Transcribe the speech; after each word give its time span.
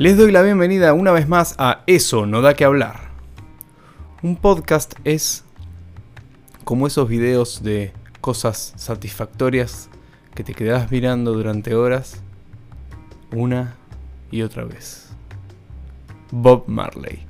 Les 0.00 0.16
doy 0.16 0.32
la 0.32 0.40
bienvenida 0.40 0.94
una 0.94 1.12
vez 1.12 1.28
más 1.28 1.54
a 1.58 1.82
Eso 1.86 2.24
no 2.24 2.40
da 2.40 2.54
que 2.54 2.64
hablar. 2.64 3.10
Un 4.22 4.36
podcast 4.36 4.94
es 5.04 5.44
como 6.64 6.86
esos 6.86 7.06
videos 7.06 7.62
de 7.62 7.92
cosas 8.22 8.72
satisfactorias 8.76 9.90
que 10.34 10.42
te 10.42 10.54
quedas 10.54 10.90
mirando 10.90 11.34
durante 11.34 11.74
horas 11.74 12.22
una 13.30 13.76
y 14.30 14.40
otra 14.40 14.64
vez. 14.64 15.10
Bob 16.30 16.64
Marley. 16.66 17.29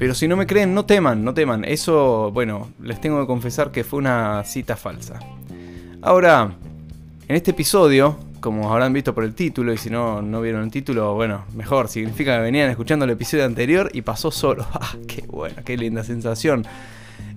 Pero 0.00 0.14
si 0.14 0.26
no 0.26 0.34
me 0.34 0.46
creen, 0.46 0.72
no 0.72 0.86
teman, 0.86 1.22
no 1.22 1.34
teman. 1.34 1.62
Eso, 1.66 2.30
bueno, 2.32 2.70
les 2.82 3.02
tengo 3.02 3.20
que 3.20 3.26
confesar 3.26 3.70
que 3.70 3.84
fue 3.84 3.98
una 3.98 4.42
cita 4.44 4.74
falsa. 4.74 5.20
Ahora, 6.00 6.52
en 7.28 7.36
este 7.36 7.50
episodio, 7.50 8.16
como 8.40 8.72
habrán 8.72 8.94
visto 8.94 9.14
por 9.14 9.24
el 9.24 9.34
título, 9.34 9.74
y 9.74 9.76
si 9.76 9.90
no, 9.90 10.22
no 10.22 10.40
vieron 10.40 10.64
el 10.64 10.70
título, 10.70 11.12
bueno, 11.12 11.44
mejor, 11.54 11.88
significa 11.88 12.34
que 12.34 12.40
venían 12.40 12.70
escuchando 12.70 13.04
el 13.04 13.10
episodio 13.10 13.44
anterior 13.44 13.90
y 13.92 14.00
pasó 14.00 14.30
solo. 14.30 14.66
¡Ah, 14.72 14.94
qué 15.06 15.26
bueno, 15.26 15.56
qué 15.66 15.76
linda 15.76 16.02
sensación! 16.02 16.64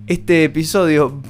Este 0.06 0.44
episodio 0.44 1.20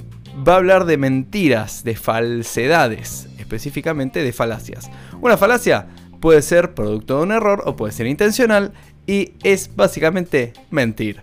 va 0.46 0.52
a 0.52 0.56
hablar 0.58 0.84
de 0.84 0.98
mentiras, 0.98 1.82
de 1.82 1.96
falsedades, 1.96 3.28
específicamente 3.38 4.22
de 4.22 4.32
falacias. 4.32 4.88
Una 5.20 5.36
falacia 5.36 5.88
puede 6.24 6.40
ser 6.40 6.72
producto 6.72 7.18
de 7.18 7.22
un 7.24 7.32
error 7.32 7.64
o 7.66 7.76
puede 7.76 7.92
ser 7.92 8.06
intencional 8.06 8.72
y 9.06 9.32
es 9.42 9.76
básicamente 9.76 10.54
mentir. 10.70 11.20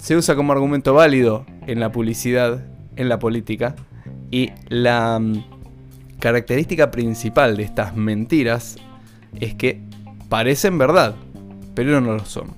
Se 0.00 0.16
usa 0.16 0.34
como 0.34 0.52
argumento 0.52 0.92
válido 0.92 1.46
en 1.68 1.78
la 1.78 1.92
publicidad, 1.92 2.66
en 2.96 3.08
la 3.08 3.20
política 3.20 3.76
y 4.32 4.50
la 4.70 5.20
mm, 5.20 6.18
característica 6.18 6.90
principal 6.90 7.56
de 7.56 7.62
estas 7.62 7.94
mentiras 7.94 8.78
es 9.38 9.54
que 9.54 9.82
parecen 10.28 10.78
verdad, 10.78 11.14
pero 11.76 12.00
no 12.00 12.14
lo 12.14 12.24
son. 12.24 12.48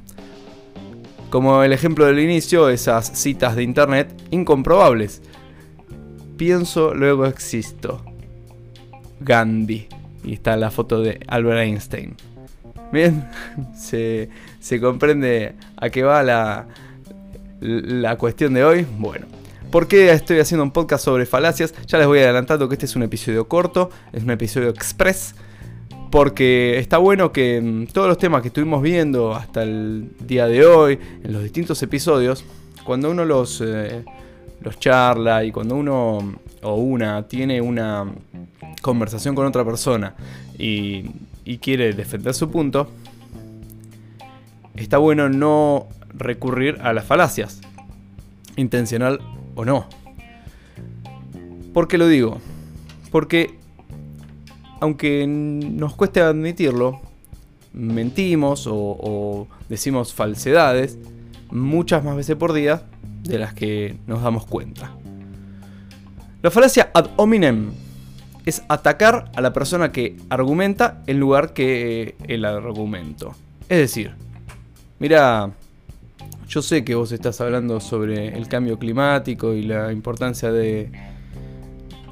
Como 1.28 1.62
el 1.62 1.74
ejemplo 1.74 2.06
del 2.06 2.20
inicio, 2.20 2.70
esas 2.70 3.06
citas 3.18 3.54
de 3.54 3.64
internet 3.64 4.14
incomprobables. 4.30 5.20
Pienso, 6.38 6.94
luego 6.94 7.26
existo. 7.26 8.02
Gandhi. 9.20 9.99
Y 10.24 10.34
está 10.34 10.56
la 10.56 10.70
foto 10.70 11.00
de 11.02 11.20
Albert 11.26 11.60
Einstein. 11.60 12.16
Bien, 12.92 13.28
se, 13.74 14.28
comprende 14.80 15.54
a 15.76 15.90
qué 15.90 16.02
va 16.02 16.22
la, 16.22 16.66
la 17.60 18.16
cuestión 18.16 18.54
de 18.54 18.64
hoy. 18.64 18.86
Bueno, 18.98 19.26
¿por 19.70 19.86
qué 19.86 20.10
estoy 20.12 20.40
haciendo 20.40 20.64
un 20.64 20.72
podcast 20.72 21.04
sobre 21.04 21.26
falacias? 21.26 21.74
Ya 21.86 21.98
les 21.98 22.06
voy 22.06 22.18
adelantando 22.18 22.68
que 22.68 22.74
este 22.74 22.86
es 22.86 22.96
un 22.96 23.02
episodio 23.02 23.48
corto, 23.48 23.90
es 24.12 24.22
un 24.22 24.30
episodio 24.30 24.68
express. 24.68 25.34
Porque 26.10 26.78
está 26.78 26.98
bueno 26.98 27.30
que 27.30 27.60
mm, 27.60 27.92
todos 27.92 28.08
los 28.08 28.18
temas 28.18 28.42
que 28.42 28.48
estuvimos 28.48 28.82
viendo 28.82 29.32
hasta 29.32 29.62
el 29.62 30.10
día 30.26 30.46
de 30.46 30.66
hoy, 30.66 30.98
en 31.22 31.32
los 31.32 31.42
distintos 31.44 31.80
episodios, 31.84 32.44
cuando 32.84 33.10
uno 33.12 33.24
los, 33.24 33.62
eh, 33.64 34.04
los 34.60 34.78
charla 34.78 35.44
y 35.44 35.52
cuando 35.52 35.76
uno 35.76 36.34
o 36.62 36.74
una 36.74 37.26
tiene 37.26 37.60
una 37.60 38.06
conversación 38.82 39.34
con 39.34 39.46
otra 39.46 39.64
persona 39.64 40.14
y 40.58 41.04
y 41.44 41.58
quiere 41.58 41.92
defender 41.92 42.32
su 42.32 42.48
punto, 42.50 42.88
está 44.76 44.98
bueno 44.98 45.28
no 45.28 45.88
recurrir 46.14 46.78
a 46.82 46.92
las 46.92 47.04
falacias, 47.04 47.60
intencional 48.56 49.20
o 49.54 49.64
no. 49.64 49.86
¿Por 51.72 51.88
qué 51.88 51.98
lo 51.98 52.06
digo? 52.06 52.38
Porque, 53.10 53.58
aunque 54.80 55.26
nos 55.26 55.94
cueste 55.94 56.20
admitirlo, 56.20 57.00
mentimos 57.72 58.68
o, 58.70 59.48
decimos 59.68 60.12
falsedades 60.14 60.98
muchas 61.50 62.04
más 62.04 62.16
veces 62.16 62.36
por 62.36 62.52
día 62.52 62.82
de 63.22 63.38
las 63.38 63.54
que 63.54 63.96
nos 64.06 64.22
damos 64.22 64.46
cuenta. 64.46 64.92
La 66.42 66.50
falacia 66.50 66.90
ad 66.94 67.10
hominem 67.16 67.70
es 68.46 68.62
atacar 68.68 69.30
a 69.34 69.40
la 69.40 69.52
persona 69.52 69.92
que 69.92 70.16
argumenta 70.30 71.02
en 71.06 71.20
lugar 71.20 71.52
que 71.52 72.16
el 72.26 72.44
argumento. 72.44 73.34
Es 73.68 73.78
decir, 73.78 74.14
mira, 74.98 75.50
yo 76.48 76.62
sé 76.62 76.84
que 76.84 76.94
vos 76.94 77.12
estás 77.12 77.40
hablando 77.40 77.78
sobre 77.80 78.36
el 78.36 78.48
cambio 78.48 78.78
climático 78.78 79.52
y 79.52 79.62
la 79.62 79.92
importancia 79.92 80.50
de, 80.50 80.90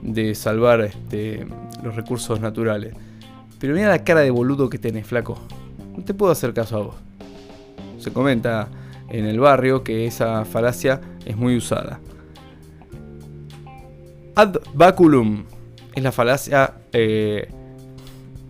de 0.03 0.35
salvar 0.35 0.83
este, 0.83 1.47
los 1.83 1.97
recursos 1.97 2.41
naturales. 2.41 2.95
Pero 3.59 3.75
mira 3.75 3.89
la 3.89 4.05
cara 4.05 4.21
de 4.21 4.31
boludo 4.31 4.69
que 4.69 4.79
tenés, 4.79 5.07
flaco. 5.07 5.39
No 5.97 6.05
te 6.05 6.15
puedo 6.15 6.31
hacer 6.31 6.55
caso 6.55 6.77
a 6.77 6.81
vos. 6.81 6.95
Se 7.99 8.13
comenta 8.13 8.69
en 9.09 9.27
el 9.27 9.41
barrio 9.41 9.83
que 9.83 10.07
esa 10.07 10.45
falacia 10.45 11.01
es 11.25 11.37
muy 11.37 11.57
usada. 11.57 12.01
Ad 14.35 14.57
baculum 14.75 15.45
es 15.95 16.03
la 16.03 16.13
falacia 16.13 16.75
eh, 16.93 17.49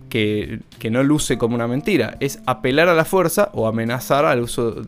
que, 0.09 0.59
no 0.91 1.03
luce 1.03 1.37
como 1.37 1.55
una 1.55 1.67
mentira. 1.67 2.17
Es 2.19 2.39
apelar 2.45 2.89
a 2.89 2.93
la 2.93 3.05
fuerza 3.05 3.49
o 3.53 3.67
amenazar 3.67 4.25
al 4.25 4.41
uso 4.41 4.83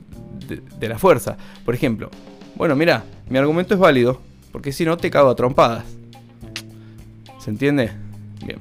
de, 0.48 0.90
la 0.90 0.98
fuerza. 0.98 1.38
Por 1.64 1.74
ejemplo, 1.74 2.10
bueno, 2.56 2.76
mira, 2.76 3.04
mi 3.30 3.38
argumento 3.38 3.74
es 3.74 3.80
válido, 3.80 4.20
porque 4.52 4.72
si 4.72 4.86
no 4.86 4.98
te 4.98 5.10
cago 5.10 5.30
a 5.30 5.36
trompadas. 5.36 5.86
¿Se 7.40 7.50
entiende? 7.50 7.92
Bien. 8.46 8.60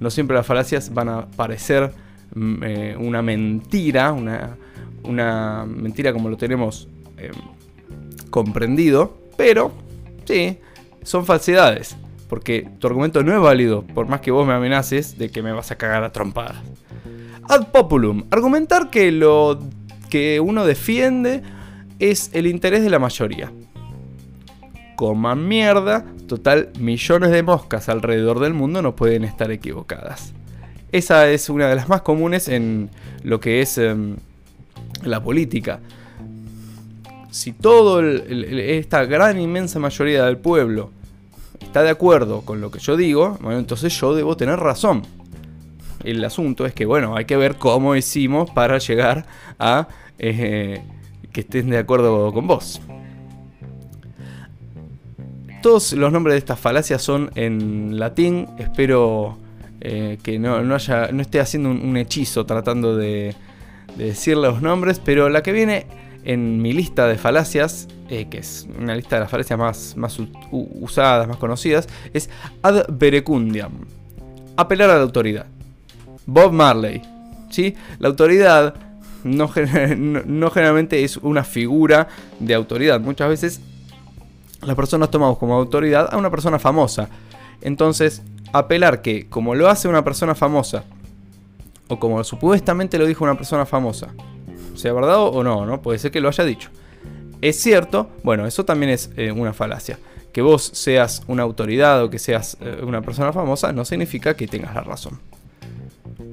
No 0.00 0.10
siempre 0.10 0.36
las 0.36 0.46
falacias 0.46 0.92
van 0.92 1.08
a 1.08 1.26
parecer 1.26 1.92
mm, 2.34 2.62
eh, 2.64 2.96
una 2.98 3.22
mentira, 3.22 4.12
una, 4.12 4.56
una, 5.04 5.64
mentira 5.66 6.12
como 6.12 6.28
lo 6.28 6.36
tenemos 6.36 6.88
em, 7.16 7.32
comprendido, 8.30 9.18
pero 9.36 9.72
sí, 10.24 10.58
son 11.02 11.26
falsedades. 11.26 11.96
Porque 12.28 12.66
tu 12.78 12.86
argumento 12.86 13.22
no 13.22 13.34
es 13.34 13.40
válido, 13.40 13.82
por 13.82 14.08
más 14.08 14.20
que 14.20 14.30
vos 14.30 14.46
me 14.46 14.54
amenaces 14.54 15.18
de 15.18 15.28
que 15.28 15.42
me 15.42 15.52
vas 15.52 15.70
a 15.70 15.76
cagar 15.76 16.02
a 16.02 16.12
trompadas. 16.12 16.56
Ad 17.48 17.66
populum. 17.70 18.24
Argumentar 18.30 18.88
que 18.88 19.12
lo 19.12 19.58
que 20.08 20.40
uno 20.40 20.64
defiende 20.64 21.42
es 21.98 22.30
el 22.32 22.46
interés 22.46 22.82
de 22.82 22.90
la 22.90 22.98
mayoría. 22.98 23.52
Coman 24.96 25.46
mierda. 25.46 26.06
Total, 26.26 26.70
millones 26.78 27.30
de 27.30 27.42
moscas 27.42 27.90
alrededor 27.90 28.40
del 28.40 28.54
mundo 28.54 28.80
no 28.80 28.96
pueden 28.96 29.24
estar 29.24 29.50
equivocadas. 29.50 30.32
Esa 30.92 31.28
es 31.28 31.50
una 31.50 31.68
de 31.68 31.76
las 31.76 31.88
más 31.88 32.02
comunes 32.02 32.48
en 32.48 32.90
lo 33.22 33.40
que 33.40 33.60
es 33.60 33.76
em, 33.76 34.16
la 35.04 35.22
política. 35.22 35.80
Si 37.30 37.52
todo 37.52 38.02
esta 38.02 39.04
gran 39.04 39.40
inmensa 39.40 39.78
mayoría 39.78 40.24
del 40.24 40.36
pueblo 40.36 40.90
está 41.60 41.82
de 41.82 41.90
acuerdo 41.90 42.42
con 42.42 42.60
lo 42.60 42.70
que 42.70 42.78
yo 42.78 42.96
digo, 42.96 43.38
bueno, 43.40 43.58
entonces 43.58 43.98
yo 43.98 44.14
debo 44.14 44.36
tener 44.36 44.58
razón. 44.58 45.02
El 46.04 46.22
asunto 46.24 46.66
es 46.66 46.74
que, 46.74 46.84
bueno, 46.84 47.16
hay 47.16 47.24
que 47.24 47.36
ver 47.36 47.56
cómo 47.56 47.96
hicimos 47.96 48.50
para 48.50 48.78
llegar 48.78 49.24
a 49.58 49.88
eh, 50.18 50.82
que 51.32 51.40
estén 51.40 51.70
de 51.70 51.78
acuerdo 51.78 52.32
con 52.32 52.46
vos. 52.46 52.80
Todos 55.62 55.92
los 55.92 56.12
nombres 56.12 56.34
de 56.34 56.38
estas 56.38 56.58
falacias 56.58 57.00
son 57.02 57.30
en 57.36 57.98
latín. 57.98 58.48
Espero 58.58 59.38
eh, 59.80 60.18
que 60.22 60.38
no, 60.38 60.62
no 60.62 60.76
esté 60.76 61.40
haciendo 61.40 61.70
un, 61.70 61.96
hechizo 61.96 62.44
tratando 62.44 62.96
de, 62.96 63.34
de 63.96 64.06
decir 64.06 64.36
los 64.36 64.62
nombres, 64.62 65.00
pero 65.04 65.28
la 65.28 65.42
que 65.42 65.52
viene 65.52 65.86
en 66.24 66.62
mi 66.62 66.72
lista 66.72 67.06
de 67.06 67.18
falacias, 67.18 67.88
eh, 68.08 68.28
que 68.28 68.38
es 68.38 68.66
una 68.78 68.94
lista 68.94 69.16
de 69.16 69.20
las 69.22 69.30
falacias 69.30 69.58
más, 69.58 69.96
más 69.96 70.18
usadas, 70.50 71.26
más 71.26 71.36
conocidas, 71.36 71.88
es 72.12 72.30
ad 72.62 72.86
verecundiam. 72.88 73.72
Apelar 74.56 74.90
a 74.90 74.96
la 74.96 75.02
autoridad. 75.02 75.46
Bob 76.26 76.52
Marley. 76.52 77.02
¿sí? 77.50 77.74
La 77.98 78.08
autoridad 78.08 78.74
no, 79.24 79.50
no, 80.26 80.50
generalmente 80.50 81.04
es 81.04 81.16
una 81.16 81.44
figura 81.44 82.08
de 82.40 82.54
autoridad. 82.54 83.00
Muchas 83.00 83.28
veces 83.28 83.60
las 84.62 84.76
personas 84.76 85.10
tomamos 85.10 85.38
como 85.38 85.54
autoridad 85.54 86.08
a 86.12 86.16
una 86.16 86.30
persona 86.30 86.58
famosa. 86.58 87.08
Entonces, 87.60 88.22
apelar 88.52 89.02
que 89.02 89.28
como 89.28 89.54
lo 89.54 89.68
hace 89.68 89.88
una 89.88 90.04
persona 90.04 90.34
famosa, 90.34 90.84
o 91.92 91.98
como 91.98 92.24
supuestamente 92.24 92.98
lo 92.98 93.06
dijo 93.06 93.24
una 93.24 93.34
persona 93.34 93.66
famosa, 93.66 94.08
sea 94.74 94.92
verdad 94.92 95.20
o 95.20 95.42
no, 95.44 95.66
¿no? 95.66 95.82
Puede 95.82 95.98
ser 95.98 96.10
que 96.10 96.20
lo 96.20 96.28
haya 96.28 96.44
dicho. 96.44 96.70
Es 97.42 97.60
cierto, 97.60 98.08
bueno, 98.22 98.46
eso 98.46 98.64
también 98.64 98.90
es 98.90 99.10
eh, 99.16 99.32
una 99.32 99.52
falacia. 99.52 99.98
Que 100.32 100.40
vos 100.40 100.62
seas 100.72 101.22
una 101.26 101.42
autoridad 101.42 102.02
o 102.02 102.08
que 102.08 102.18
seas 102.18 102.56
eh, 102.60 102.80
una 102.82 103.02
persona 103.02 103.32
famosa 103.32 103.72
no 103.72 103.84
significa 103.84 104.34
que 104.34 104.46
tengas 104.46 104.74
la 104.74 104.80
razón. 104.80 105.20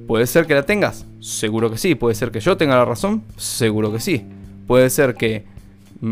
¿Puede 0.06 0.26
ser 0.26 0.46
que 0.46 0.54
la 0.54 0.62
tengas? 0.64 1.04
Seguro 1.20 1.70
que 1.70 1.76
sí. 1.76 1.94
¿Puede 1.94 2.14
ser 2.14 2.30
que 2.30 2.40
yo 2.40 2.56
tenga 2.56 2.76
la 2.76 2.84
razón? 2.84 3.24
Seguro 3.36 3.92
que 3.92 4.00
sí. 4.00 4.24
Puede 4.66 4.88
ser 4.88 5.14
que 5.14 5.44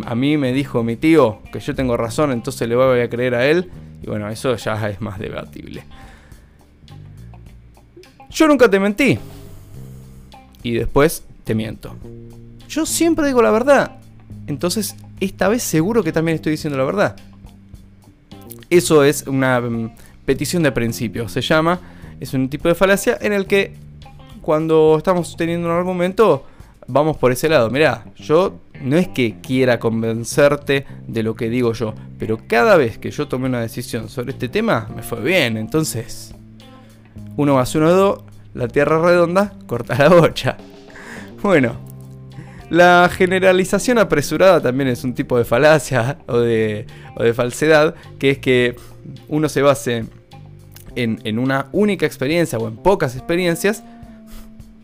a 0.05 0.15
mí 0.15 0.37
me 0.37 0.53
dijo 0.53 0.83
mi 0.83 0.97
tío 0.97 1.39
que 1.53 1.61
yo 1.61 1.75
tengo 1.75 1.97
razón, 1.97 2.33
entonces 2.33 2.69
le 2.69 2.77
voy 2.77 3.01
a 3.01 3.09
creer 3.09 3.35
a 3.35 3.47
él. 3.47 3.71
Y 4.03 4.07
bueno, 4.07 4.29
eso 4.29 4.55
ya 4.57 4.89
es 4.91 5.01
más 5.01 5.19
debatible. 5.19 5.85
Yo 8.31 8.47
nunca 8.47 8.69
te 8.69 8.79
mentí. 8.79 9.19
Y 10.63 10.73
después 10.73 11.25
te 11.45 11.55
miento. 11.55 11.95
Yo 12.69 12.87
siempre 12.87 13.27
digo 13.27 13.43
la 13.43 13.51
verdad. 13.51 13.99
Entonces, 14.47 14.97
esta 15.21 15.49
vez 15.49 15.63
seguro 15.63 16.03
que 16.03 16.13
también 16.13 16.37
estoy 16.37 16.53
diciendo 16.53 16.79
la 16.79 16.85
verdad. 16.85 17.17
Eso 18.71 19.05
es 19.05 19.27
una 19.27 19.61
mm, 19.61 19.95
petición 20.25 20.63
de 20.63 20.73
principio. 20.73 21.29
Se 21.29 21.41
llama. 21.41 21.81
Es 22.21 22.35
un 22.35 22.49
tipo 22.49 22.69
de 22.69 22.75
falacia 22.75 23.17
en 23.21 23.33
el 23.33 23.47
que 23.47 23.75
cuando 24.43 24.97
estamos 24.99 25.37
teniendo 25.37 25.69
un 25.69 25.75
argumento, 25.75 26.45
vamos 26.87 27.17
por 27.17 27.31
ese 27.31 27.49
lado. 27.49 27.71
Mirá, 27.71 28.07
yo 28.17 28.59
no 28.83 28.97
es 28.97 29.09
que 29.09 29.41
quiera 29.41 29.79
convencerte 29.79 30.87
de 31.07 31.23
lo 31.23 31.35
que 31.37 31.49
digo 31.49 31.73
yo, 31.73 31.95
pero 32.19 32.39
cada 32.49 32.77
vez 32.77 32.99
que 32.99 33.11
yo 33.11 33.29
tomé 33.29 33.47
una 33.47 33.61
decisión 33.61 34.09
sobre 34.09 34.33
este 34.33 34.49
tema, 34.49 34.89
me 34.95 35.03
fue 35.03 35.21
bien. 35.21 35.57
Entonces, 35.57 36.35
uno 37.37 37.55
más 37.55 37.75
uno, 37.75 37.91
dos, 37.91 38.21
la 38.55 38.69
tierra 38.69 39.01
redonda, 39.01 39.53
corta 39.67 39.97
la 39.97 40.09
bocha. 40.09 40.57
Bueno, 41.43 41.77
la 42.71 43.09
generalización 43.13 43.99
apresurada 43.99 44.61
también 44.61 44.89
es 44.89 45.05
un 45.05 45.15
tipo 45.15 45.39
de 45.39 45.45
falacia 45.45 46.19
o 46.27 46.39
de, 46.39 46.87
falsedad, 47.35 47.95
que 48.19 48.31
es 48.31 48.39
que 48.39 48.77
uno 49.29 49.49
se 49.49 49.63
base 49.63 50.05
en, 50.97 51.21
en 51.25 51.39
una 51.39 51.67
única 51.73 52.07
experiencia 52.07 52.59
o 52.59 52.69
en 52.69 52.77
pocas 52.77 53.17
experiencias 53.17 53.83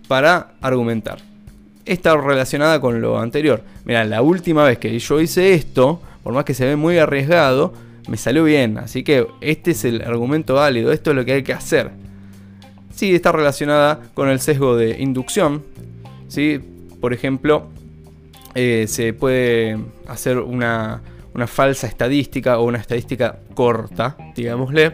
para 0.09 0.53
argumentar 0.61 1.19
está 1.85 2.17
relacionada 2.17 2.81
con 2.81 3.01
lo 3.01 3.19
anterior. 3.19 3.63
Mira, 3.85 4.05
la 4.05 4.23
última 4.23 4.65
vez 4.65 4.79
que 4.79 4.99
yo 4.99 5.21
hice 5.21 5.55
esto, 5.55 6.01
por 6.23 6.33
más 6.33 6.45
que 6.45 6.55
se 6.55 6.65
ve 6.65 6.77
muy 6.77 6.99
arriesgado, 6.99 7.75
me 8.09 8.17
salió 8.17 8.45
bien. 8.45 8.79
Así 8.79 9.03
que 9.05 9.27
este 9.41 9.73
es 9.73 9.85
el 9.85 10.03
argumento 10.03 10.55
válido, 10.55 10.93
esto 10.93 11.11
es 11.11 11.17
lo 11.17 11.25
que 11.25 11.33
hay 11.33 11.43
que 11.43 11.53
hacer. 11.53 11.91
Sí, 12.95 13.15
está 13.15 13.33
relacionada 13.33 14.01
con 14.15 14.29
el 14.29 14.41
sesgo 14.41 14.77
de 14.77 15.01
inducción. 15.01 15.63
¿sí? 16.29 16.61
Por 17.01 17.13
ejemplo, 17.13 17.69
eh, 18.55 18.87
se 18.89 19.13
puede 19.13 19.79
hacer 20.07 20.39
una, 20.39 21.03
falsa 21.47 21.89
estadística 21.89 22.59
o 22.59 22.65
una 22.65 22.79
estadística 22.79 23.41
corta, 23.55 24.17
digámosle, 24.37 24.93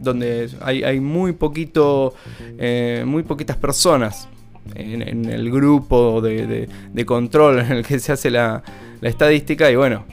donde 0.00 0.48
hay, 0.60 1.00
muy 1.00 1.32
poquito, 1.32 2.14
eh, 2.58 3.04
muy 3.06 3.24
poquitas 3.24 3.56
personas 3.56 4.28
en, 4.74 5.26
el 5.26 5.50
grupo 5.50 6.20
de, 6.22 6.68
control 7.04 7.60
en 7.60 7.72
el 7.72 7.86
que 7.86 7.98
se 7.98 8.12
hace 8.12 8.30
la, 8.30 8.62
estadística 9.02 9.70
y 9.70 9.76
bueno, 9.76 10.04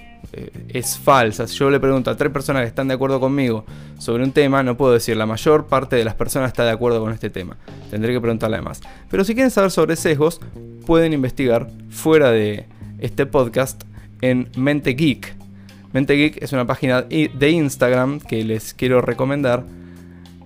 es 0.69 0.97
falsa. 0.97 1.47
Si 1.47 1.57
yo 1.57 1.69
le 1.69 1.79
pregunto 1.79 2.11
a 2.11 2.17
tres 2.17 2.31
personas 2.31 2.63
que 2.63 2.67
están 2.67 2.87
de 2.87 2.93
acuerdo 2.93 3.19
conmigo 3.19 3.65
sobre 3.97 4.23
un 4.23 4.31
tema, 4.31 4.63
no 4.63 4.77
puedo 4.77 4.93
decir 4.93 5.17
la 5.17 5.25
mayor 5.25 5.67
parte 5.67 5.95
de 5.95 6.03
las 6.03 6.15
personas 6.15 6.49
está 6.49 6.63
de 6.63 6.71
acuerdo 6.71 7.01
con 7.01 7.13
este 7.13 7.29
tema. 7.29 7.57
Tendré 7.89 8.13
que 8.13 8.21
preguntarle 8.21 8.61
más. 8.61 8.81
Pero 9.09 9.23
si 9.23 9.33
quieren 9.33 9.51
saber 9.51 9.71
sobre 9.71 9.95
sesgos, 9.95 10.41
pueden 10.85 11.13
investigar 11.13 11.67
fuera 11.89 12.31
de 12.31 12.65
este 12.99 13.25
podcast 13.25 13.83
en 14.21 14.49
Mente 14.57 14.93
Geek. 14.93 15.35
Mente 15.93 16.15
Geek 16.15 16.43
es 16.43 16.51
una 16.51 16.67
página 16.67 17.01
de 17.03 17.49
Instagram 17.49 18.19
que 18.19 18.43
les 18.43 18.73
quiero 18.73 19.01
recomendar 19.01 19.63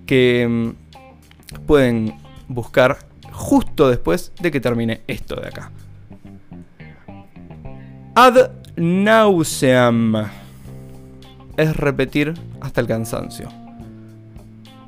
que 0.06 0.48
mm, 0.48 1.66
pueden 1.66 2.16
buscar 2.48 3.00
justo 3.32 3.90
después 3.90 4.32
de 4.40 4.52
que 4.52 4.60
termine 4.60 5.02
esto 5.08 5.36
de 5.36 5.48
acá. 5.48 5.72
Ad 8.16 8.59
nauseam 8.80 10.16
es 11.58 11.76
repetir 11.76 12.34
hasta 12.62 12.82
el 12.82 12.88
cansancio. 12.88 13.50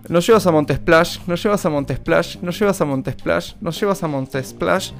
Nos 0.08 0.26
llevas 0.26 0.48
a 0.48 0.52
Montesplash, 0.52 1.20
nos 1.28 1.44
llevas 1.44 1.66
a 1.66 1.70
Montesplash, 1.70 2.38
nos 2.42 2.60
llevas 2.60 2.82
a 2.82 2.86
Montesplash, 2.86 3.54
nos 3.62 3.80
llevas 3.80 4.04
a 4.04 4.08
Montesplash, 4.08 4.92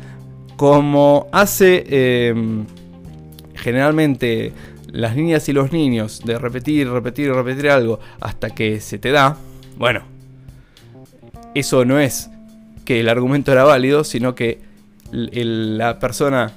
como 0.58 1.28
hace 1.32 1.86
em, 2.30 2.66
generalmente 3.56 4.54
las 4.92 5.16
niñas 5.16 5.48
y 5.50 5.54
los 5.54 5.72
niños 5.72 6.22
de 6.24 6.38
repetir, 6.38 6.90
repetir, 6.90 7.34
repetir 7.34 7.70
algo 7.70 8.00
hasta 8.20 8.52
que 8.52 8.80
se 8.80 9.00
te 9.00 9.12
da. 9.12 9.38
Bueno, 9.78 10.02
eso 11.56 11.84
no 11.86 12.00
es 12.00 12.30
que 12.86 13.00
el 13.00 13.10
argumento 13.10 13.52
era 13.52 13.64
válido, 13.64 14.04
sino 14.04 14.36
que 14.36 14.60
la 15.12 16.00
persona 16.00 16.52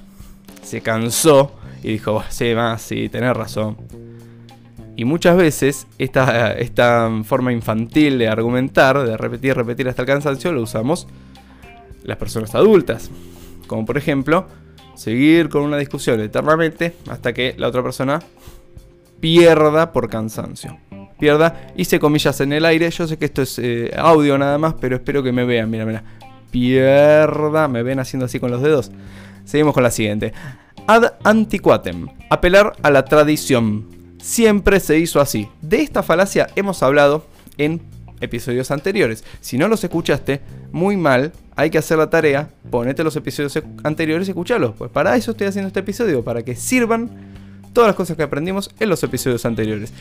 se 0.63 0.81
cansó 0.81 1.53
y 1.85 1.93
dijo, 1.93 2.25
sí, 2.31 2.53
más, 2.55 2.83
sí, 2.83 3.09
tenés 3.09 3.37
razón. 3.37 3.77
Y 4.97 5.05
muchas 5.05 5.37
veces 5.37 5.87
esta, 5.99 6.53
esta 6.53 7.11
forma 7.25 7.53
infantil 7.53 8.19
de 8.19 8.29
argumentar, 8.29 8.99
de 9.05 9.17
repetir, 9.17 9.55
repetir 9.55 9.89
hasta 9.89 10.03
el 10.03 10.09
cansancio, 10.09 10.53
lo 10.53 10.63
usamos 10.63 11.07
las 12.03 12.17
personas 12.17 12.55
adultas. 12.55 13.11
Como 13.69 13.87
por 13.87 13.99
ejemplo, 13.99 14.49
seguir 14.95 15.49
con 15.49 15.63
una 15.63 15.77
discusión 15.77 16.21
eternamente 16.21 16.95
hasta 17.09 17.33
que 17.33 17.55
la 17.59 17.69
otra 17.69 17.83
persona 17.83 18.21
pierda 19.21 19.93
por 19.93 20.09
cansancio 20.09 20.79
pierda. 21.19 21.73
Hice 21.77 21.99
comillas 21.99 22.41
en 22.41 22.53
el 22.53 22.65
aire. 22.65 22.91
Yo 22.91 23.07
sé 23.07 23.17
que 23.17 23.25
esto 23.25 23.43
es 23.43 23.59
eh, 23.59 23.91
audio 23.97 24.37
nada 24.39 24.59
más, 24.59 24.75
pero 24.75 24.97
espero 24.97 25.23
que 25.23 25.33
me 25.33 25.45
vean. 25.45 25.71
Mira, 25.71 25.87
mira. 25.87 26.05
Pierda. 26.51 27.69
Me 27.69 27.83
ven 27.83 27.99
haciendo 27.99 28.27
así 28.27 28.39
con 28.39 28.51
los 28.51 28.63
dedos. 28.63 28.91
Seguimos 29.45 29.75
con 29.75 29.83
la 29.83 29.91
siguiente. 29.91 30.33
Ad 30.87 31.15
antiquatem. 31.25 32.09
Apelar 32.31 32.75
a 32.83 32.91
la 32.91 33.05
tradición. 33.05 33.87
Siempre 34.21 34.81
se 34.81 34.99
hizo 34.99 35.21
así. 35.21 35.49
De 35.63 35.81
esta 35.81 36.03
falacia 36.03 36.49
hemos 36.57 36.83
hablado 36.83 37.27
en 37.59 37.81
episodios 38.21 38.71
anteriores. 38.71 39.25
Si 39.41 39.59
no 39.59 39.69
los 39.69 39.83
escuchaste, 39.85 40.41
muy 40.73 40.97
mal, 40.97 41.33
hay 41.57 41.71
que 41.71 41.79
hacer 41.79 41.99
la 41.99 42.11
tarea, 42.11 42.49
ponete 42.71 43.05
los 43.05 43.17
episodios 43.17 43.59
anteriores 43.83 44.29
y 44.29 44.31
escuchalos. 44.33 44.75
Pues 44.77 44.91
para 44.91 45.17
eso 45.17 45.31
estoy 45.31 45.47
haciendo 45.47 45.69
este 45.69 45.81
episodio, 45.81 46.23
para 46.23 46.43
que 46.43 46.57
sirvan 46.57 47.11
todas 47.73 47.89
las 47.89 47.97
cosas 47.97 48.17
que 48.17 48.23
aprendimos 48.23 48.71
en 48.79 48.89
los 48.89 49.03
episodios 49.03 49.45
anteriores 49.45 49.93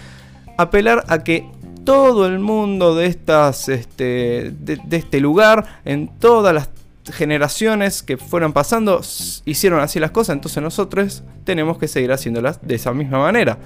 apelar 0.58 1.04
a 1.08 1.24
que 1.24 1.46
todo 1.84 2.28
el 2.28 2.40
mundo 2.40 2.96
de, 2.96 3.08
estas, 3.08 3.68
este, 3.70 4.54
de, 4.58 4.80
este 4.92 5.20
lugar, 5.20 5.82
en 5.86 6.08
todas 6.20 6.54
las 6.54 6.70
generaciones 7.12 8.02
que 8.04 8.18
fueron 8.18 8.54
pasando, 8.54 9.02
hicieron 9.46 9.80
así 9.82 10.00
las 10.00 10.12
cosas, 10.12 10.36
entonces 10.36 10.64
nosotros 10.64 11.24
tenemos 11.44 11.78
que 11.78 11.88
seguir 11.88 12.12
haciéndolas 12.12 12.60
de 12.62 12.76
esa 12.76 12.94
misma 12.94 13.20
manera. 13.20 13.58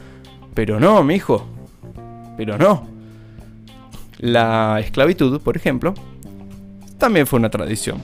Pero 0.53 0.79
no, 0.79 1.03
mi 1.03 1.15
hijo. 1.15 1.45
Pero 2.35 2.57
no. 2.57 2.87
La 4.17 4.79
esclavitud, 4.79 5.39
por 5.41 5.55
ejemplo, 5.55 5.93
también 6.97 7.27
fue 7.27 7.39
una 7.39 7.49
tradición. 7.49 8.03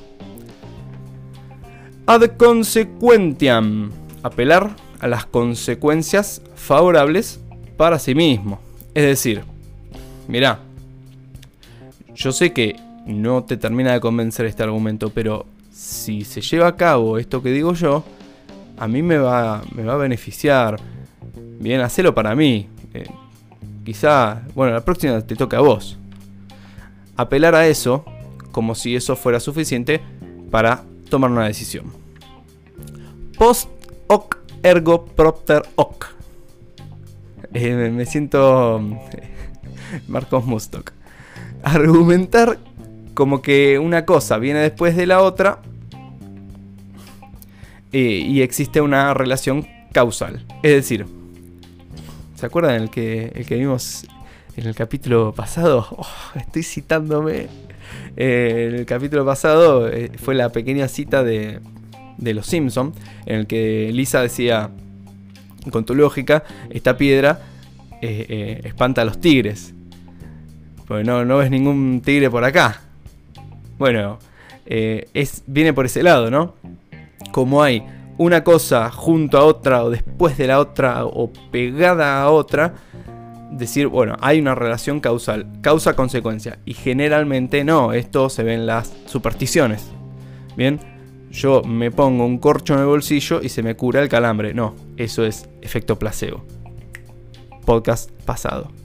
Ad 2.05 2.37
consequentiam. 2.37 3.91
Apelar 4.21 4.75
a 4.99 5.07
las 5.07 5.25
consecuencias 5.25 6.41
favorables 6.55 7.39
para 7.75 7.99
sí 7.99 8.15
mismo. 8.15 8.59
Es 8.93 9.03
decir, 9.03 9.43
mira, 10.27 10.59
yo 12.15 12.31
sé 12.31 12.53
que 12.53 12.75
no 13.05 13.43
te 13.43 13.57
termina 13.57 13.93
de 13.93 13.99
convencer 13.99 14.45
este 14.45 14.63
argumento, 14.63 15.09
pero 15.09 15.45
si 15.71 16.23
se 16.23 16.41
lleva 16.41 16.67
a 16.67 16.75
cabo 16.75 17.17
esto 17.17 17.41
que 17.41 17.51
digo 17.51 17.73
yo, 17.73 18.03
a 18.77 18.87
mí 18.87 19.01
me 19.01 19.17
va, 19.17 19.61
me 19.73 19.83
va 19.83 19.93
a 19.93 19.97
beneficiar. 19.97 20.79
Bien, 21.59 21.81
hacelo 21.81 22.13
para 22.13 22.35
mí. 22.35 22.67
Eh, 22.93 23.05
quizá, 23.83 24.43
bueno, 24.55 24.73
la 24.73 24.81
próxima 24.81 25.21
te 25.21 25.35
toca 25.35 25.57
a 25.57 25.61
vos. 25.61 25.97
Apelar 27.15 27.55
a 27.55 27.67
eso 27.67 28.05
como 28.51 28.75
si 28.75 28.95
eso 28.95 29.15
fuera 29.15 29.39
suficiente 29.39 30.01
para 30.51 30.83
tomar 31.09 31.31
una 31.31 31.45
decisión. 31.45 31.85
Post 33.37 33.69
hoc 34.07 34.37
ergo 34.61 35.05
propter 35.05 35.63
hoc. 35.75 36.07
Eh, 37.53 37.91
me 37.91 38.05
siento 38.05 38.81
Marcos 40.07 40.45
Mustok. 40.45 40.91
Argumentar 41.63 42.59
como 43.13 43.41
que 43.41 43.79
una 43.79 44.05
cosa 44.05 44.37
viene 44.37 44.59
después 44.59 44.95
de 44.95 45.05
la 45.05 45.21
otra 45.21 45.59
eh, 47.91 47.99
y 47.99 48.41
existe 48.41 48.81
una 48.81 49.13
relación 49.13 49.67
causal. 49.91 50.45
Es 50.63 50.71
decir, 50.71 51.05
¿se 52.35 52.45
acuerdan 52.45 52.75
el 52.75 52.89
que, 52.89 53.31
el 53.35 53.45
que 53.45 53.55
vimos 53.55 54.07
en 54.55 54.67
el 54.67 54.75
capítulo 54.75 55.33
pasado? 55.33 55.87
Oh, 55.97 56.39
estoy 56.39 56.63
citándome. 56.63 57.47
Eh, 58.15 58.69
en 58.69 58.75
el 58.75 58.85
capítulo 58.85 59.25
pasado 59.25 59.89
fue 60.17 60.35
la 60.35 60.49
pequeña 60.49 60.87
cita 60.87 61.23
de, 61.23 61.59
de 62.17 62.33
Los 62.33 62.47
Simpson 62.47 62.93
en 63.25 63.39
el 63.39 63.47
que 63.47 63.91
Lisa 63.93 64.21
decía 64.21 64.71
con 65.71 65.85
tu 65.85 65.95
lógica, 65.95 66.43
esta 66.69 66.97
piedra 66.97 67.39
eh, 68.01 68.25
eh, 68.29 68.61
espanta 68.65 69.01
a 69.01 69.05
los 69.05 69.19
tigres. 69.19 69.73
Porque 70.87 71.03
no, 71.03 71.23
no 71.25 71.37
ves 71.37 71.49
ningún 71.49 72.01
tigre 72.03 72.29
por 72.29 72.43
acá. 72.43 72.81
Bueno, 73.77 74.19
eh, 74.65 75.07
es, 75.13 75.43
viene 75.47 75.73
por 75.73 75.85
ese 75.85 76.03
lado, 76.03 76.29
¿no? 76.31 76.55
Como 77.31 77.63
hay 77.63 77.83
una 78.17 78.43
cosa 78.43 78.91
junto 78.91 79.37
a 79.37 79.45
otra 79.45 79.83
o 79.83 79.89
después 79.89 80.37
de 80.37 80.47
la 80.47 80.59
otra 80.59 81.05
o 81.05 81.31
pegada 81.51 82.21
a 82.21 82.29
otra, 82.29 82.75
decir, 83.51 83.87
bueno, 83.87 84.15
hay 84.21 84.39
una 84.39 84.55
relación 84.55 84.99
causal, 84.99 85.47
causa-consecuencia. 85.61 86.59
Y 86.65 86.73
generalmente 86.73 87.63
no, 87.63 87.93
esto 87.93 88.29
se 88.29 88.43
ve 88.43 88.53
en 88.53 88.65
las 88.65 88.93
supersticiones. 89.05 89.91
Bien, 90.55 90.79
yo 91.31 91.63
me 91.63 91.91
pongo 91.91 92.25
un 92.25 92.37
corcho 92.37 92.73
en 92.73 92.81
el 92.81 92.85
bolsillo 92.85 93.41
y 93.41 93.49
se 93.49 93.63
me 93.63 93.75
cura 93.75 94.01
el 94.01 94.09
calambre. 94.09 94.53
No, 94.53 94.75
eso 94.97 95.25
es 95.25 95.49
efecto 95.61 95.97
placebo. 95.97 96.45
Podcast 97.65 98.11
pasado. 98.25 98.82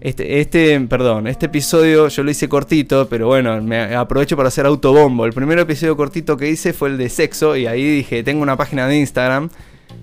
Este, 0.00 0.40
este, 0.40 0.80
perdón, 0.80 1.26
este 1.26 1.46
episodio 1.46 2.08
yo 2.08 2.22
lo 2.22 2.30
hice 2.30 2.48
cortito, 2.48 3.06
pero 3.08 3.26
bueno, 3.26 3.60
me 3.60 3.94
aprovecho 3.94 4.34
para 4.34 4.48
hacer 4.48 4.64
autobombo. 4.64 5.26
El 5.26 5.34
primer 5.34 5.58
episodio 5.58 5.94
cortito 5.94 6.38
que 6.38 6.48
hice 6.48 6.72
fue 6.72 6.88
el 6.88 6.96
de 6.96 7.10
sexo 7.10 7.54
y 7.54 7.66
ahí 7.66 7.84
dije, 7.96 8.22
tengo 8.22 8.42
una 8.42 8.56
página 8.56 8.86
de 8.86 8.96
Instagram. 8.96 9.50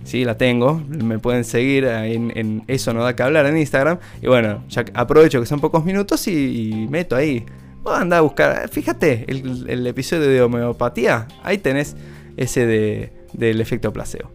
Sí, 0.03 0.23
la 0.23 0.37
tengo. 0.37 0.83
Me 0.87 1.17
pueden 1.17 1.43
seguir 1.43 1.85
en, 1.85 2.63
Eso 2.67 2.93
No 2.93 3.03
Da 3.03 3.15
Que 3.15 3.23
Hablar 3.23 3.47
en 3.47 3.57
Instagram. 3.57 3.97
Y 4.21 4.27
bueno, 4.27 4.63
ya 4.69 4.85
aprovecho 4.93 5.39
que 5.39 5.47
son 5.47 5.59
pocos 5.59 5.83
minutos 5.83 6.27
y, 6.27 6.87
meto 6.89 7.15
ahí. 7.15 7.45
anda 7.85 8.19
a 8.19 8.21
buscar. 8.21 8.69
Fíjate, 8.69 9.25
el, 9.27 9.87
episodio 9.87 10.29
de 10.29 10.41
homeopatía. 10.41 11.27
Ahí 11.41 11.57
tenés 11.57 11.95
ese 12.35 12.67
de, 12.67 13.13
del 13.33 13.61
efecto 13.61 13.91
placebo. 13.91 14.29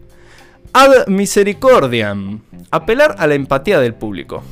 Ad 0.73 1.07
misericordiam. 1.07 2.41
Apelar 2.69 3.15
a 3.17 3.27
la 3.27 3.35
empatía 3.35 3.79
del 3.79 3.93
público. 3.93 4.43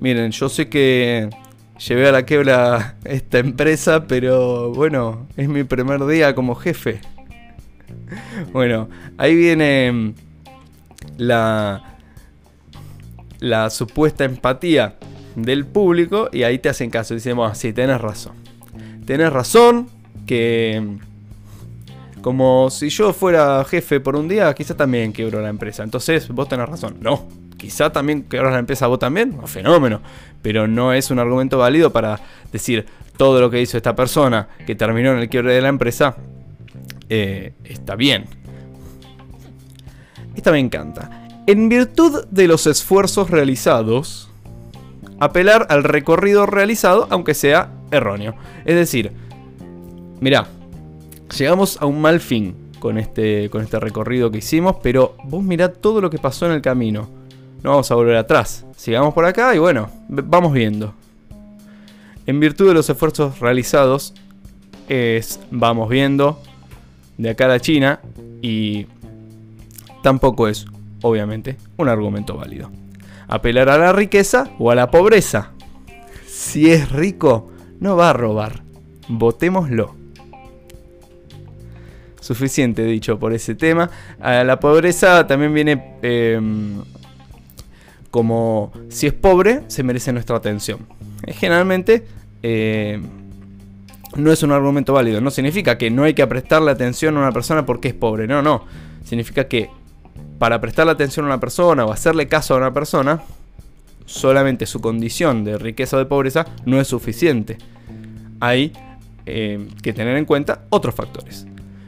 Miren, 0.00 0.30
yo 0.30 0.48
sé 0.48 0.68
que 0.68 1.30
llevé 1.78 2.08
a 2.08 2.12
la 2.12 2.26
quebra 2.26 2.96
esta 3.04 3.38
empresa, 3.38 4.06
pero 4.06 4.72
bueno, 4.72 5.26
es 5.36 5.48
mi 5.48 5.64
primer 5.64 6.04
día 6.06 6.34
como 6.34 6.54
jefe. 6.54 7.00
Bueno, 8.52 8.88
ahí 9.18 9.34
viene 9.34 10.14
la, 11.16 11.82
supuesta 13.70 14.24
empatía 14.24 14.96
del 15.34 15.66
público 15.66 16.28
y 16.32 16.42
ahí 16.42 16.58
te 16.58 16.68
hacen 16.68 16.90
caso. 16.90 17.14
Decimos, 17.14 17.56
sí, 17.58 17.72
tenés 17.72 18.00
razón. 18.00 18.34
Tenés 19.04 19.32
razón 19.32 19.88
que 20.26 20.98
como 22.22 22.70
si 22.70 22.88
yo 22.88 23.12
fuera 23.12 23.64
jefe 23.64 24.00
por 24.00 24.16
un 24.16 24.26
día, 24.26 24.52
quizá 24.54 24.76
también 24.76 25.12
quebró 25.12 25.40
la 25.40 25.48
empresa. 25.48 25.84
Entonces, 25.84 26.28
vos 26.28 26.48
tenés 26.48 26.68
razón. 26.68 26.96
No, 27.00 27.28
quizá 27.56 27.90
también 27.90 28.24
que 28.24 28.38
ahora 28.38 28.50
la 28.50 28.58
empresa 28.58 28.86
vos 28.86 28.98
también, 28.98 29.36
fenómeno, 29.46 30.00
pero 30.42 30.66
no 30.66 30.92
es 30.92 31.10
un 31.10 31.18
argumento 31.18 31.58
válido 31.58 31.92
para 31.92 32.20
decir 32.52 32.86
todo 33.16 33.40
lo 33.40 33.50
que 33.50 33.60
hizo 33.60 33.76
esta 33.76 33.96
persona 33.96 34.48
que 34.66 34.74
terminó 34.74 35.12
en 35.12 35.18
el 35.18 35.28
quiebre 35.28 35.54
de 35.54 35.62
la 35.62 35.68
empresa 35.68 36.16
eh, 37.08 37.54
está 37.64 37.96
bien. 37.96 38.26
Esta 40.34 40.52
me 40.52 40.58
encanta. 40.58 41.28
En 41.46 41.68
virtud 41.68 42.26
de 42.30 42.46
los 42.46 42.66
esfuerzos 42.66 43.30
realizados, 43.30 44.28
apelar 45.18 45.66
al 45.70 45.84
recorrido 45.84 46.44
realizado 46.46 47.06
aunque 47.10 47.34
sea 47.34 47.72
erróneo. 47.90 48.34
Es 48.64 48.74
decir, 48.74 49.12
mirá, 50.20 50.48
llegamos 51.38 51.80
a 51.80 51.86
un 51.86 52.00
mal 52.00 52.20
fin 52.20 52.54
con 52.78 52.98
este, 52.98 53.48
con 53.48 53.62
este 53.62 53.80
recorrido 53.80 54.30
que 54.30 54.38
hicimos, 54.38 54.76
pero 54.82 55.16
vos 55.24 55.42
mirá 55.42 55.72
todo 55.72 56.00
lo 56.00 56.10
que 56.10 56.18
pasó 56.18 56.46
en 56.46 56.52
el 56.52 56.62
camino 56.62 57.15
no 57.62 57.70
vamos 57.70 57.90
a 57.90 57.94
volver 57.94 58.16
atrás. 58.16 58.64
Sigamos 58.76 59.14
por 59.14 59.24
acá 59.24 59.54
y 59.54 59.58
bueno, 59.58 59.90
vamos 60.08 60.52
viendo. 60.52 60.94
En 62.26 62.40
virtud 62.40 62.68
de 62.68 62.74
los 62.74 62.88
esfuerzos 62.90 63.38
realizados, 63.38 64.14
es 64.88 65.40
vamos 65.50 65.88
viendo 65.88 66.40
de 67.18 67.30
acá 67.30 67.52
a 67.52 67.60
China 67.60 68.00
y 68.42 68.86
tampoco 70.02 70.48
es, 70.48 70.66
obviamente, 71.02 71.56
un 71.76 71.88
argumento 71.88 72.36
válido. 72.36 72.70
Apelar 73.28 73.68
a 73.68 73.78
la 73.78 73.92
riqueza 73.92 74.50
o 74.58 74.70
a 74.70 74.74
la 74.74 74.90
pobreza. 74.90 75.52
Si 76.26 76.70
es 76.70 76.90
rico, 76.90 77.50
no 77.80 77.96
va 77.96 78.10
a 78.10 78.12
robar. 78.12 78.62
Votémoslo. 79.08 79.94
Suficiente 82.20 82.82
dicho 82.84 83.18
por 83.18 83.32
ese 83.32 83.54
tema. 83.54 83.90
A 84.20 84.44
la 84.44 84.58
pobreza 84.58 85.26
también 85.26 85.54
viene 85.54 85.96
em, 86.02 86.82
como 88.16 88.72
si 88.88 89.06
es 89.06 89.12
pobre, 89.12 89.60
se 89.66 89.82
merece 89.82 90.10
nuestra 90.10 90.38
atención. 90.38 90.78
Eh, 91.26 91.34
generalmente 91.34 92.06
eh, 92.42 92.98
no 94.16 94.32
es 94.32 94.42
un 94.42 94.52
argumento 94.52 94.94
válido. 94.94 95.20
No 95.20 95.30
significa 95.30 95.76
que 95.76 95.90
no 95.90 96.04
hay 96.04 96.14
que 96.14 96.26
prestarle 96.26 96.70
atención 96.70 97.14
a 97.18 97.20
una 97.20 97.32
persona 97.32 97.66
porque 97.66 97.88
es 97.88 97.94
pobre. 97.94 98.26
No, 98.26 98.40
no. 98.40 98.64
Significa 99.04 99.48
que 99.48 99.68
para 100.38 100.62
prestarle 100.62 100.92
atención 100.92 101.26
a 101.26 101.28
una 101.28 101.40
persona 101.40 101.84
o 101.84 101.92
hacerle 101.92 102.26
caso 102.26 102.54
a 102.54 102.56
una 102.56 102.72
persona, 102.72 103.20
solamente 104.06 104.64
su 104.64 104.80
condición 104.80 105.44
de 105.44 105.58
riqueza 105.58 105.96
o 105.96 105.98
de 105.98 106.06
pobreza 106.06 106.46
no 106.64 106.80
es 106.80 106.88
suficiente. 106.88 107.58
Hay 108.40 108.72
eh, 109.26 109.68
que 109.82 109.92
tener 109.92 110.16
en 110.16 110.24
cuenta 110.24 110.62
otros 110.70 110.94
factores. 110.94 111.46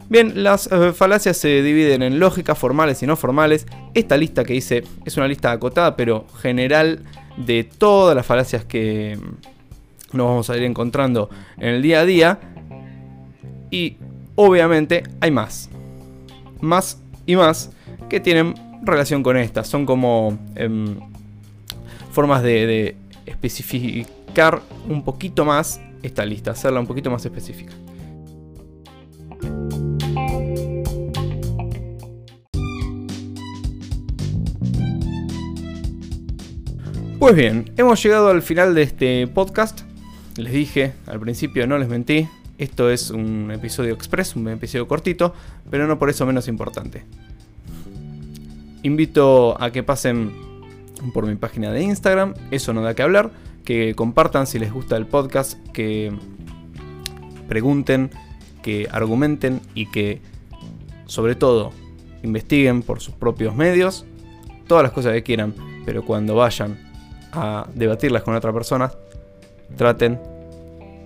Bien, 0.08 0.42
las 0.42 0.72
eh, 0.72 0.92
falacias 0.94 1.36
se 1.36 1.62
dividen 1.62 2.02
en 2.02 2.18
lógicas 2.18 2.56
formales 2.56 3.02
y 3.02 3.06
no 3.06 3.14
formales. 3.14 3.66
Esta 3.92 4.16
lista 4.16 4.42
que 4.42 4.54
hice 4.54 4.84
es 5.04 5.16
una 5.18 5.28
lista 5.28 5.52
acotada, 5.52 5.96
pero 5.96 6.26
general 6.40 7.04
de 7.36 7.64
todas 7.64 8.16
las 8.16 8.24
falacias 8.24 8.64
que 8.64 9.18
nos 10.12 10.26
vamos 10.26 10.48
a 10.48 10.56
ir 10.56 10.62
encontrando 10.62 11.28
en 11.58 11.74
el 11.74 11.82
día 11.82 12.00
a 12.00 12.04
día. 12.06 12.40
Y 13.70 13.98
obviamente 14.34 15.02
hay 15.20 15.30
más. 15.30 15.68
Más 16.62 17.02
y 17.26 17.36
más 17.36 17.70
que 18.08 18.18
tienen 18.18 18.54
relación 18.82 19.22
con 19.22 19.36
estas. 19.36 19.68
Son 19.68 19.84
como 19.84 20.38
em, 20.54 20.98
formas 22.12 22.42
de 22.42 22.96
especificar 23.26 24.62
un 24.88 25.04
poquito 25.04 25.44
más 25.44 25.82
esta 26.02 26.24
lista, 26.24 26.52
hacerla 26.52 26.80
un 26.80 26.86
poquito 26.86 27.10
más 27.10 27.22
específica. 27.26 27.74
Pues 37.18 37.34
bien, 37.34 37.72
hemos 37.76 38.00
llegado 38.00 38.28
al 38.28 38.42
final 38.42 38.76
de 38.76 38.82
este 38.82 39.26
podcast. 39.26 39.80
Les 40.36 40.52
dije 40.52 40.92
al 41.06 41.18
principio, 41.18 41.66
no 41.66 41.76
les 41.76 41.88
mentí. 41.88 42.28
Esto 42.58 42.90
es 42.90 43.10
un 43.10 43.50
episodio 43.50 43.92
express, 43.92 44.36
un 44.36 44.48
episodio 44.48 44.86
cortito, 44.86 45.34
pero 45.68 45.88
no 45.88 45.98
por 45.98 46.10
eso 46.10 46.24
menos 46.26 46.46
importante. 46.46 47.04
Invito 48.84 49.60
a 49.60 49.72
que 49.72 49.82
pasen 49.82 50.32
por 51.12 51.26
mi 51.26 51.34
página 51.34 51.72
de 51.72 51.82
Instagram, 51.82 52.34
eso 52.52 52.72
no 52.72 52.82
da 52.82 52.94
que 52.94 53.02
hablar, 53.02 53.32
que 53.64 53.96
compartan 53.96 54.46
si 54.46 54.60
les 54.60 54.72
gusta 54.72 54.96
el 54.96 55.06
podcast, 55.06 55.58
que 55.72 56.12
pregunten, 57.48 58.10
que 58.62 58.86
argumenten 58.92 59.60
y 59.74 59.90
que 59.90 60.20
sobre 61.06 61.34
todo 61.34 61.72
investiguen 62.22 62.82
por 62.82 63.00
sus 63.00 63.14
propios 63.14 63.56
medios 63.56 64.06
todas 64.68 64.84
las 64.84 64.92
cosas 64.92 65.14
que 65.14 65.24
quieran, 65.24 65.52
pero 65.84 66.04
cuando 66.04 66.36
vayan 66.36 66.87
a 67.32 67.66
debatirlas 67.74 68.22
con 68.22 68.34
otra 68.34 68.52
persona, 68.52 68.90
traten 69.76 70.20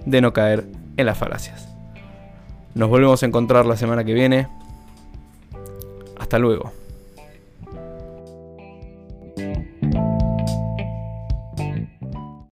de 0.07 0.21
no 0.21 0.33
caer 0.33 0.64
en 0.97 1.07
las 1.07 1.19
falacias. 1.19 1.69
Nos 2.75 2.88
volvemos 2.88 3.23
a 3.23 3.26
encontrar 3.26 3.67
la 3.67 3.76
semana 3.76 4.05
que 4.05 4.14
viene. 4.14 4.49
Hasta 6.19 6.38
luego. 6.38 6.73